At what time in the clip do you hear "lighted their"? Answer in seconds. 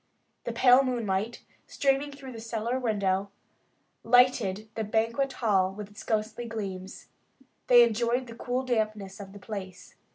4.03-4.83